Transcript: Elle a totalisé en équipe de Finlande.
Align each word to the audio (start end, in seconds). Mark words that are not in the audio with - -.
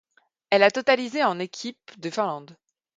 Elle 0.49 0.63
a 0.63 0.71
totalisé 0.71 1.23
en 1.23 1.37
équipe 1.37 1.85
de 1.99 2.09
Finlande. 2.09 2.57